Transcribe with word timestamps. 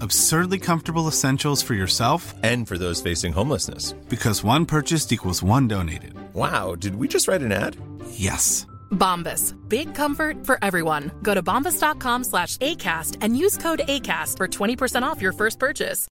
Absurdly 0.00 0.58
comfortable 0.60 1.08
essentials 1.08 1.60
for 1.60 1.74
yourself 1.74 2.32
and 2.44 2.68
for 2.68 2.78
those 2.78 3.02
facing 3.02 3.32
homelessness. 3.32 3.94
Because 4.08 4.44
one 4.44 4.64
purchased 4.64 5.12
equals 5.12 5.42
one 5.42 5.66
donated. 5.66 6.14
Wow, 6.34 6.76
did 6.76 6.94
we 6.94 7.08
just 7.08 7.26
write 7.26 7.42
an 7.42 7.50
ad? 7.50 7.76
Yes. 8.10 8.64
Bombas. 8.92 9.54
Big 9.68 9.94
comfort 9.94 10.46
for 10.46 10.58
everyone. 10.62 11.10
Go 11.22 11.34
to 11.34 11.42
bombas.com 11.42 12.24
slash 12.24 12.56
ACAST 12.58 13.18
and 13.22 13.36
use 13.36 13.58
code 13.58 13.80
ACAST 13.88 14.36
for 14.36 14.46
20% 14.46 15.02
off 15.02 15.20
your 15.20 15.32
first 15.32 15.58
purchase. 15.58 16.06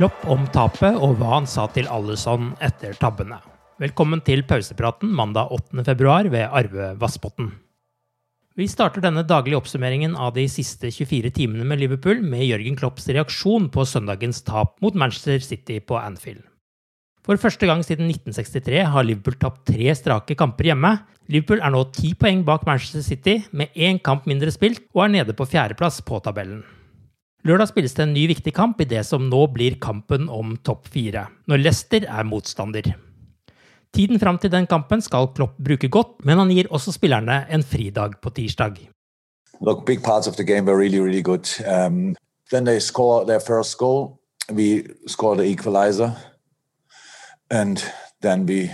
Klopp 0.00 0.24
om 0.32 0.46
tapet 0.48 0.96
og 0.96 1.18
hva 1.20 1.34
han 1.34 1.46
sa 1.46 1.66
til 1.68 1.84
Alison 1.92 2.54
etter 2.64 2.96
tabbene. 2.96 3.36
Velkommen 3.80 4.24
til 4.24 4.46
pausepraten 4.48 5.12
mandag 5.12 5.52
8. 5.52 5.84
februar 5.84 6.24
ved 6.32 6.48
Arve 6.48 6.94
Vassbotten. 6.96 7.52
Vi 8.60 8.66
starter 8.68 9.00
denne 9.00 9.22
daglige 9.24 9.56
oppsummeringen 9.56 10.12
av 10.20 10.34
de 10.36 10.42
siste 10.52 10.90
24 10.92 11.30
timene 11.32 11.64
med 11.64 11.80
Liverpool 11.80 12.18
med 12.20 12.42
Jørgen 12.44 12.74
Klopps 12.76 13.06
reaksjon 13.08 13.70
på 13.72 13.86
søndagens 13.88 14.42
tap 14.44 14.74
mot 14.84 14.98
Manchester 15.00 15.40
City 15.40 15.78
på 15.80 15.96
Anfield. 15.96 16.42
For 17.24 17.40
første 17.40 17.64
gang 17.64 17.80
siden 17.86 18.10
1963 18.10 18.84
har 18.92 19.08
Liverpool 19.08 19.38
tapt 19.40 19.64
tre 19.70 19.94
strake 19.96 20.36
kamper 20.36 20.68
hjemme. 20.68 20.92
Liverpool 21.32 21.64
er 21.64 21.72
nå 21.72 21.86
ti 21.96 22.12
poeng 22.12 22.44
bak 22.44 22.68
Manchester 22.68 23.06
City, 23.06 23.38
med 23.56 23.72
én 23.72 23.96
kamp 24.04 24.28
mindre 24.28 24.52
spilt, 24.52 24.84
og 24.92 25.06
er 25.06 25.14
nede 25.16 25.36
på 25.38 25.48
fjerdeplass 25.48 26.02
på 26.04 26.20
tabellen. 26.20 26.60
Lørdag 27.48 27.72
spilles 27.72 27.96
det 27.96 28.04
en 28.04 28.12
ny 28.12 28.26
viktig 28.28 28.52
kamp 28.52 28.82
i 28.84 28.90
det 28.90 29.06
som 29.08 29.30
nå 29.32 29.46
blir 29.54 29.80
kampen 29.80 30.28
om 30.28 30.58
topp 30.60 30.90
fire, 30.92 31.30
når 31.48 31.64
Leicester 31.64 32.04
er 32.04 32.28
motstander. 32.28 32.92
Tiden 33.94 34.20
fram 34.20 34.38
til 34.38 34.52
den 34.52 34.66
kampen 34.70 35.02
skal 35.02 35.32
Klopp 35.34 35.58
bruke 35.58 35.88
godt, 35.88 36.24
men 36.24 36.38
han 36.38 36.50
gir 36.54 36.70
også 36.70 36.92
spillerne 36.94 37.44
en 37.50 37.62
fridag 37.62 38.20
på 38.22 38.30
tirsdag. 38.30 38.78
Look, 39.60 39.84
big 39.86 40.02
parts 40.02 40.28
of 40.28 40.36
the 40.36 40.44
game 40.44 40.66
were 40.66 40.78
really, 40.78 40.98
really 40.98 41.22
good. 41.22 41.46
Um, 41.66 42.16
then 42.50 42.64
they 42.64 42.80
score 42.80 43.26
their 43.26 43.40
first 43.40 43.78
goal. 43.78 44.20
We 44.52 44.84
score 45.06 45.36
the 45.36 45.44
equalizer, 45.44 46.10
and 47.50 47.76
then 48.22 48.46
we 48.46 48.70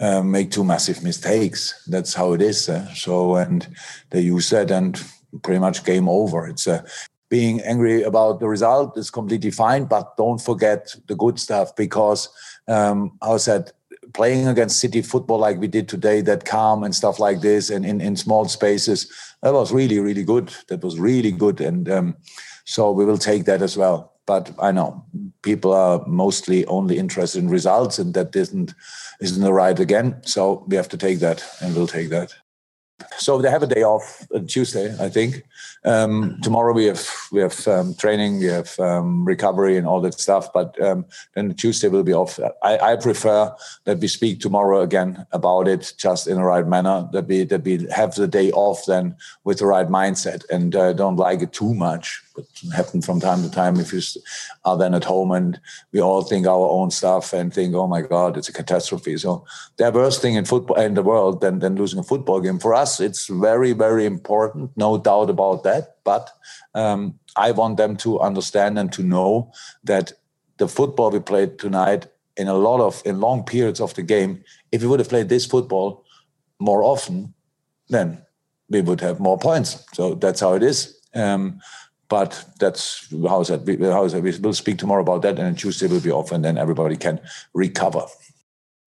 uh, 0.00 0.22
make 0.22 0.50
two 0.50 0.64
massive 0.64 1.02
mistakes. 1.02 1.74
That's 1.90 2.14
how 2.14 2.34
it 2.34 2.42
is. 2.42 2.68
Uh, 2.68 2.94
so, 2.94 3.36
and 3.36 3.66
they 4.10 4.20
use 4.20 4.50
that, 4.50 4.70
and 4.70 5.02
pretty 5.42 5.60
much 5.60 5.84
game 5.84 6.08
over. 6.08 6.46
It's 6.46 6.66
uh, 6.68 6.82
being 7.30 7.60
angry 7.62 8.02
about 8.02 8.40
the 8.40 8.48
result 8.48 8.98
is 8.98 9.10
completely 9.10 9.50
fine, 9.50 9.84
but 9.84 10.16
don't 10.16 10.40
forget 10.40 10.94
the 11.06 11.14
good 11.14 11.38
stuff 11.38 11.74
because 11.76 12.28
um, 12.68 13.18
I 13.22 13.36
said 13.38 13.72
playing 14.18 14.48
against 14.48 14.80
city 14.80 15.00
football 15.00 15.38
like 15.38 15.60
we 15.60 15.68
did 15.68 15.88
today, 15.88 16.20
that 16.20 16.44
calm 16.44 16.82
and 16.82 16.92
stuff 16.92 17.20
like 17.20 17.40
this, 17.40 17.70
and 17.70 17.86
in, 17.86 18.00
in 18.00 18.16
small 18.16 18.46
spaces, 18.46 19.08
that 19.42 19.52
was 19.52 19.72
really, 19.72 20.00
really 20.00 20.24
good. 20.24 20.52
That 20.66 20.82
was 20.82 20.98
really 20.98 21.30
good. 21.30 21.60
And 21.60 21.88
um, 21.88 22.16
so 22.64 22.90
we 22.90 23.04
will 23.04 23.16
take 23.16 23.44
that 23.44 23.62
as 23.62 23.76
well. 23.76 24.12
But 24.26 24.50
I 24.58 24.72
know 24.72 25.04
people 25.42 25.72
are 25.72 26.04
mostly 26.06 26.66
only 26.66 26.98
interested 26.98 27.38
in 27.44 27.48
results, 27.48 28.00
and 28.00 28.12
that 28.14 28.34
isn't 28.34 28.74
isn't 29.20 29.42
the 29.42 29.52
right 29.52 29.78
again. 29.78 30.20
So 30.24 30.64
we 30.66 30.74
have 30.74 30.88
to 30.88 30.98
take 30.98 31.20
that, 31.20 31.44
and 31.60 31.74
we'll 31.76 31.86
take 31.86 32.10
that. 32.10 32.34
So 33.18 33.40
they 33.40 33.50
have 33.50 33.62
a 33.62 33.66
day 33.66 33.82
off 33.82 34.26
on 34.34 34.46
Tuesday, 34.46 34.94
I 35.00 35.08
think. 35.08 35.44
Um, 35.84 36.38
tomorrow 36.42 36.72
we 36.72 36.86
have 36.86 37.08
we 37.30 37.40
have 37.40 37.66
um, 37.68 37.94
training, 37.94 38.40
we 38.40 38.46
have 38.46 38.78
um, 38.80 39.24
recovery, 39.24 39.76
and 39.76 39.86
all 39.86 40.00
that 40.00 40.18
stuff. 40.18 40.52
But 40.52 40.80
um, 40.82 41.04
then 41.34 41.54
Tuesday 41.54 41.88
will 41.88 42.02
be 42.02 42.12
off. 42.12 42.40
I, 42.62 42.78
I, 42.78 42.96
prefer 42.96 43.54
that 43.84 43.98
we 43.98 44.08
speak 44.08 44.40
tomorrow 44.40 44.80
again 44.80 45.26
about 45.32 45.68
it, 45.68 45.94
just 45.96 46.26
in 46.26 46.36
the 46.36 46.42
right 46.42 46.66
manner. 46.66 47.08
That 47.12 47.28
we 47.28 47.44
that 47.44 47.62
we 47.62 47.86
have 47.94 48.16
the 48.16 48.26
day 48.26 48.50
off 48.52 48.84
then 48.86 49.14
with 49.44 49.58
the 49.58 49.66
right 49.66 49.88
mindset, 49.88 50.44
and 50.50 50.74
uh, 50.74 50.92
don't 50.92 51.16
like 51.16 51.42
it 51.42 51.52
too 51.52 51.74
much 51.74 52.22
but 52.38 52.70
happen 52.76 53.02
from 53.02 53.18
time 53.18 53.42
to 53.42 53.50
time 53.50 53.80
if 53.80 53.92
you 53.92 54.00
are 54.64 54.78
then 54.78 54.94
at 54.94 55.04
home 55.04 55.32
and 55.32 55.60
we 55.92 56.00
all 56.00 56.22
think 56.22 56.46
our 56.46 56.68
own 56.68 56.90
stuff 56.90 57.32
and 57.32 57.52
think, 57.52 57.74
oh 57.74 57.88
my 57.88 58.00
God, 58.00 58.36
it's 58.36 58.48
a 58.48 58.52
catastrophe. 58.52 59.16
So 59.16 59.44
the 59.76 59.90
worst 59.90 60.22
thing 60.22 60.36
in 60.36 60.44
football 60.44 60.80
in 60.80 60.94
the 60.94 61.02
world 61.02 61.40
than, 61.40 61.58
than 61.58 61.74
losing 61.74 61.98
a 61.98 62.04
football 62.04 62.40
game. 62.40 62.60
For 62.60 62.74
us, 62.74 63.00
it's 63.00 63.26
very, 63.26 63.72
very 63.72 64.06
important, 64.06 64.70
no 64.76 64.98
doubt 64.98 65.30
about 65.30 65.64
that. 65.64 65.96
But 66.04 66.30
um, 66.74 67.18
I 67.36 67.50
want 67.50 67.76
them 67.76 67.96
to 67.98 68.20
understand 68.20 68.78
and 68.78 68.92
to 68.92 69.02
know 69.02 69.52
that 69.82 70.12
the 70.58 70.68
football 70.68 71.10
we 71.10 71.18
played 71.18 71.58
tonight 71.58 72.06
in 72.36 72.46
a 72.46 72.54
lot 72.54 72.80
of 72.80 73.02
in 73.04 73.20
long 73.20 73.42
periods 73.42 73.80
of 73.80 73.94
the 73.94 74.02
game, 74.02 74.44
if 74.70 74.82
we 74.82 74.88
would 74.88 75.00
have 75.00 75.08
played 75.08 75.28
this 75.28 75.44
football 75.44 76.04
more 76.60 76.84
often, 76.84 77.34
then 77.88 78.22
we 78.70 78.80
would 78.80 79.00
have 79.00 79.18
more 79.18 79.38
points. 79.38 79.84
So 79.92 80.14
that's 80.14 80.40
how 80.40 80.54
it 80.54 80.62
is. 80.62 80.94
Um, 81.14 81.60
but 82.08 82.46
that's 82.58 83.08
how 83.28 83.40
is 83.40 83.48
that? 83.48 83.60
How 83.92 84.04
is 84.04 84.12
that? 84.12 84.22
We 84.22 84.32
will 84.38 84.54
speak 84.54 84.78
tomorrow 84.78 85.02
about 85.02 85.22
that, 85.22 85.38
and 85.38 85.58
Tuesday 85.58 85.88
will 85.88 86.00
be 86.00 86.10
off, 86.10 86.32
and 86.32 86.44
then 86.44 86.58
everybody 86.58 86.96
can 86.96 87.20
recover. 87.54 88.02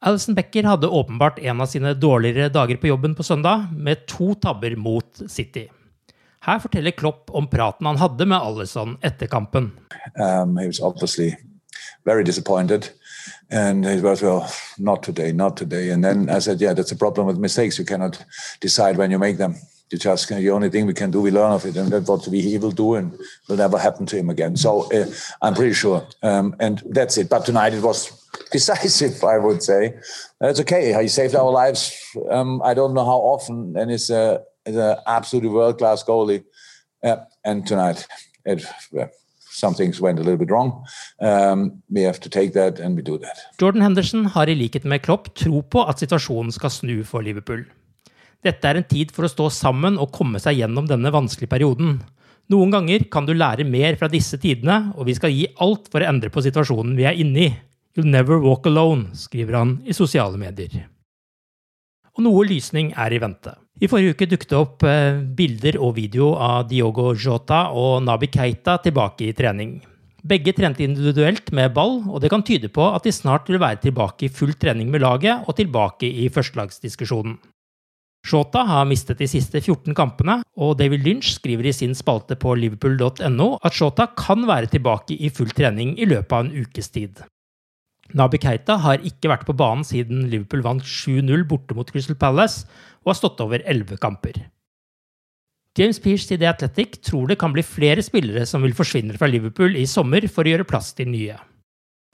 Alison 0.00 0.34
Becker 0.34 0.62
hadde 0.62 0.88
åpenbart 0.88 1.38
en 1.38 1.60
av 1.60 1.66
sine 1.66 1.94
dårligere 1.94 2.48
dager 2.48 2.76
på 2.76 2.86
jobben 2.86 3.14
på 3.14 3.22
søndag, 3.22 3.66
med 3.72 4.06
to 4.06 4.34
tabber 4.34 4.76
mot 4.76 5.22
City. 5.28 5.68
Her 6.46 6.58
forteller 6.58 6.90
Klopp 6.90 7.30
om 7.30 7.48
praten 7.50 7.86
han 7.86 7.96
hadde 7.96 8.26
med 8.26 8.38
Alison 8.38 8.98
etter 9.02 9.26
kampen. 9.26 9.72
Um, 10.14 10.56
he 10.56 10.66
was 10.66 10.80
obviously 10.80 11.34
very 12.04 12.22
disappointed. 12.22 12.90
And 13.50 13.84
he 13.84 14.00
was, 14.00 14.22
well, 14.22 14.50
not 14.78 15.02
today, 15.02 15.32
not 15.32 15.56
today. 15.56 15.90
And 15.90 16.04
then 16.04 16.28
I 16.28 16.40
said, 16.40 16.60
yeah, 16.60 16.74
that's 16.74 16.92
a 16.92 16.96
problem 16.96 17.26
with 17.26 17.38
mistakes. 17.38 17.78
You 17.78 17.84
cannot 17.84 18.24
decide 18.60 18.96
when 18.96 19.10
you 19.10 19.18
make 19.18 19.38
them. 19.38 19.56
You 19.90 19.98
just 19.98 20.28
the 20.28 20.50
only 20.50 20.68
thing 20.68 20.86
we 20.86 20.94
can 20.94 21.12
do 21.12 21.20
we 21.20 21.30
learn 21.30 21.52
of 21.52 21.64
it 21.64 21.76
and 21.76 21.92
that's 21.92 22.08
what 22.08 22.26
we 22.26 22.40
he 22.40 22.58
will 22.58 22.72
do 22.72 22.96
and 22.96 23.16
will 23.48 23.56
never 23.56 23.78
happen 23.78 24.04
to 24.06 24.16
him 24.16 24.30
again. 24.30 24.56
So 24.56 24.92
uh, 24.92 25.06
i'm 25.42 25.54
pretty 25.54 25.74
sure 25.74 26.04
um, 26.24 26.56
and 26.58 26.82
that's 26.90 27.16
it. 27.18 27.28
But 27.28 27.44
tonight 27.46 27.72
it 27.72 27.84
was 27.84 28.10
decisive 28.50 29.22
i 29.22 29.38
would 29.38 29.62
say. 29.62 29.94
That's 30.40 30.58
okay. 30.62 31.00
He 31.00 31.06
saved 31.06 31.36
our 31.36 31.52
lives. 31.52 31.96
Um, 32.28 32.60
i 32.64 32.74
don't 32.74 32.94
know 32.94 33.04
how 33.04 33.20
often 33.34 33.76
and 33.76 33.92
it's 33.92 34.10
a, 34.10 34.42
it's 34.64 34.76
a 34.76 35.00
absolutely 35.06 35.50
world-class 35.50 36.02
goalie. 36.02 36.42
Uh, 37.04 37.18
and 37.44 37.64
tonight 37.64 38.08
it 38.44 38.66
uh, 38.98 39.06
some 39.56 39.74
things 39.74 40.00
went 40.00 40.18
a 40.18 40.22
little 40.22 40.38
bit 40.38 40.50
wrong. 40.50 40.84
Um, 41.20 41.82
we 41.88 42.02
have 42.02 42.20
to 42.20 42.28
take 42.28 42.52
that 42.52 42.78
and 42.78 42.96
we 42.96 43.02
do 43.02 43.18
that. 43.18 43.40
Jordan 43.58 43.82
Henderson 43.82 44.26
har 44.26 44.48
i 44.48 44.54
likhet 44.54 44.84
med 44.84 45.02
Klopp 45.02 45.32
tro 45.34 45.62
på 45.62 45.84
at 45.88 46.02
situasjonen 46.02 46.52
skal 46.52 46.72
snu 46.74 46.98
for 47.08 47.24
Liverpool. 47.24 47.64
Dette 48.44 48.68
er 48.68 48.78
en 48.78 48.86
tid 48.86 49.14
for 49.16 49.26
å 49.26 49.32
stå 49.32 49.48
sammen 49.50 49.96
og 49.98 50.12
komme 50.14 50.40
seg 50.42 50.60
gjennom 50.60 50.88
denne 50.90 51.10
vanskelige 51.14 51.50
perioden. 51.54 51.96
Noen 52.52 52.74
ganger 52.74 53.08
kan 53.10 53.26
du 53.26 53.32
lære 53.34 53.66
mer 53.66 53.96
fra 53.98 54.10
disse 54.12 54.38
tidene, 54.38 54.92
og 54.94 55.08
vi 55.08 55.16
skal 55.18 55.32
gi 55.34 55.48
alt 55.64 55.88
for 55.90 56.04
å 56.04 56.10
endre 56.12 56.30
på 56.30 56.44
situasjonen 56.44 56.94
vi 56.98 57.08
er 57.08 57.18
inne 57.18 57.48
i. 57.48 57.48
You'll 57.96 58.12
never 58.12 58.38
walk 58.44 58.68
alone, 58.68 59.16
skriver 59.16 59.56
han 59.56 59.78
i 59.88 59.96
sosiale 59.96 60.38
medier. 60.38 60.84
Og 62.16 62.24
noe 62.24 62.46
lysning 62.48 62.92
er 62.96 63.12
i 63.12 63.20
vente. 63.22 63.52
I 63.76 63.88
forrige 63.92 64.16
uke 64.16 64.28
dukket 64.30 64.52
det 64.52 64.56
opp 64.56 64.86
eh, 64.88 65.18
bilder 65.36 65.76
og 65.84 65.98
video 65.98 66.32
av 66.40 66.64
Diogo 66.70 67.10
Jota 67.12 67.66
og 67.76 68.00
Nabi 68.06 68.30
Keita 68.32 68.78
tilbake 68.80 69.28
i 69.28 69.34
trening. 69.36 69.76
Begge 70.26 70.54
trente 70.56 70.82
individuelt 70.82 71.52
med 71.54 71.74
ball, 71.76 72.00
og 72.08 72.22
det 72.24 72.32
kan 72.32 72.42
tyde 72.42 72.70
på 72.72 72.86
at 72.88 73.04
de 73.04 73.12
snart 73.14 73.50
vil 73.52 73.60
være 73.62 73.84
tilbake 73.84 74.26
i 74.26 74.32
full 74.32 74.56
trening 74.58 74.88
med 74.90 75.04
laget 75.04 75.44
og 75.46 75.58
tilbake 75.60 76.08
i 76.08 76.30
førstelagsdiskusjonen. 76.32 77.36
Shota 78.26 78.64
har 78.66 78.88
mistet 78.90 79.20
de 79.20 79.28
siste 79.30 79.60
14 79.60 79.94
kampene, 79.94 80.40
og 80.58 80.80
David 80.80 81.04
Lynch 81.06 81.36
skriver 81.36 81.68
i 81.68 81.76
sin 81.76 81.94
spalte 81.94 82.34
på 82.34 82.56
liverpool.no 82.58 83.52
at 83.62 83.76
Shota 83.76 84.08
kan 84.18 84.48
være 84.48 84.72
tilbake 84.72 85.14
i 85.14 85.30
full 85.30 85.52
trening 85.54 85.94
i 86.00 86.08
løpet 86.10 86.34
av 86.34 86.48
en 86.48 86.64
ukes 86.64 86.90
tid. 86.90 87.22
Nabi 88.14 88.38
Keita 88.42 88.76
har 88.84 89.02
ikke 89.02 89.30
vært 89.32 89.46
på 89.48 89.56
banen 89.56 89.84
siden 89.86 90.28
Liverpool 90.30 90.62
vant 90.66 90.84
7-0 90.84 91.46
borte 91.48 91.74
mot 91.74 91.88
Crystal 91.90 92.18
Palace 92.18 92.68
og 93.02 93.12
har 93.12 93.18
stått 93.18 93.42
over 93.42 93.64
11 93.64 93.98
kamper. 94.02 94.38
James 95.76 95.98
Pearce 96.00 96.32
i 96.32 96.38
The 96.40 96.48
Athletic 96.48 97.02
tror 97.04 97.26
det 97.28 97.36
kan 97.40 97.52
bli 97.52 97.64
flere 97.66 98.04
spillere 98.04 98.46
som 98.48 98.62
vil 98.64 98.76
forsvinne 98.76 99.18
fra 99.18 99.28
Liverpool 99.28 99.76
i 99.76 99.84
sommer 99.90 100.24
for 100.30 100.46
å 100.46 100.54
gjøre 100.54 100.68
plass 100.68 100.94
til 100.96 101.10
nye. 101.12 101.36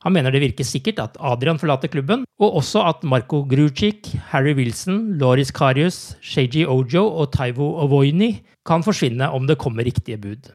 Han 0.00 0.14
mener 0.16 0.32
det 0.32 0.40
virker 0.40 0.64
sikkert 0.64 1.00
at 1.02 1.18
Adrian 1.20 1.60
forlater 1.60 1.90
klubben, 1.92 2.22
og 2.40 2.54
også 2.62 2.86
at 2.88 3.02
Marco 3.04 3.42
Grucic, 3.44 4.14
Harry 4.30 4.54
Wilson, 4.56 5.18
Loris 5.20 5.52
Karius, 5.52 6.16
Sheiji 6.24 6.64
Ojo 6.64 7.04
og 7.04 7.34
Taivo 7.34 7.74
Ovoini 7.84 8.38
kan 8.64 8.84
forsvinne 8.86 9.28
om 9.28 9.44
det 9.44 9.58
kommer 9.60 9.84
riktige 9.84 10.16
bud. 10.16 10.48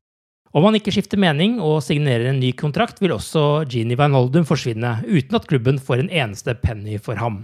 Om 0.56 0.70
han 0.70 0.78
ikke 0.78 0.94
skifter 0.96 1.20
mening 1.20 1.58
og 1.60 1.82
signerer 1.84 2.30
en 2.30 2.40
ny 2.40 2.54
kontrakt, 2.56 3.02
vil 3.04 3.12
også 3.18 3.66
Gini 3.68 3.98
Van 4.00 4.16
Holdum 4.16 4.46
forsvinne, 4.48 5.02
uten 5.04 5.36
at 5.36 5.48
klubben 5.50 5.82
får 5.84 6.06
en 6.06 6.12
eneste 6.24 6.56
penny 6.62 6.96
for 6.96 7.20
ham. 7.20 7.42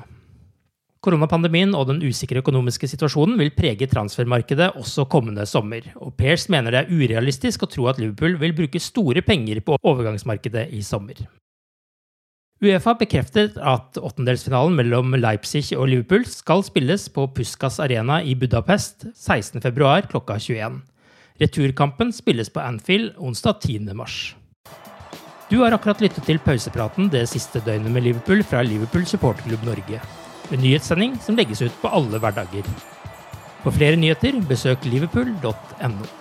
Koronapandemien 1.04 1.74
og 1.76 1.90
den 1.90 2.00
usikre 2.06 2.40
økonomiske 2.40 2.88
situasjonen 2.88 3.36
vil 3.42 3.52
prege 3.58 3.88
transfermarkedet 3.90 4.70
også 4.80 5.08
kommende 5.12 5.44
sommer, 5.50 5.90
og 5.98 6.14
Pairs 6.16 6.46
mener 6.54 6.72
det 6.72 6.84
er 6.84 6.94
urealistisk 6.94 7.66
å 7.66 7.70
tro 7.74 7.90
at 7.92 8.00
Liverpool 8.00 8.38
vil 8.40 8.56
bruke 8.56 8.80
store 8.80 9.26
penger 9.26 9.60
på 9.66 9.80
overgangsmarkedet 9.82 10.70
i 10.78 10.84
sommer. 10.86 11.20
Uefa 12.62 12.94
bekreftet 12.96 13.58
at 13.58 13.98
åttendelsfinalen 13.98 14.78
mellom 14.78 15.18
Leipzig 15.18 15.72
og 15.74 15.90
Liverpool 15.90 16.28
skal 16.30 16.64
spilles 16.64 17.10
på 17.12 17.26
Puskas 17.34 17.82
Arena 17.82 18.22
i 18.22 18.38
Budapest 18.38 19.10
16.2 19.18 19.96
klokka 20.14 20.38
21. 20.38 20.80
Returkampen 21.42 22.14
spilles 22.14 22.50
på 22.54 22.60
Anfield 22.60 23.16
onsdag 23.18 23.54
10. 23.62 23.80
mars. 23.94 24.36
Du 25.50 25.58
har 25.58 25.74
akkurat 25.74 26.02
lyttet 26.04 26.28
til 26.30 26.38
pausepraten 26.40 27.10
det 27.10 27.24
siste 27.32 27.64
døgnet 27.66 27.90
med 27.92 28.06
Liverpool 28.06 28.44
fra 28.46 28.62
Liverpool 28.62 29.08
supporterklubb 29.10 29.66
Norge. 29.66 30.04
En 30.54 30.62
nyhetssending 30.62 31.18
som 31.26 31.40
legges 31.40 31.64
ut 31.66 31.82
på 31.82 31.90
alle 31.90 32.22
hverdager. 32.22 32.70
For 33.64 33.74
flere 33.74 33.98
nyheter, 33.98 34.38
besøk 34.46 34.86
liverpool.no. 34.86 36.21